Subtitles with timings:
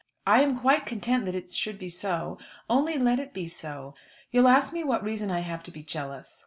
[0.25, 2.39] I am quite content that it should be so.
[2.67, 3.93] Only let it be so.
[4.31, 6.39] You'll ask me what reason I have to be jealous.